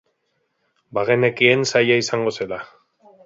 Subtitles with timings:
[0.99, 2.61] Bagenekien zaila izango zela.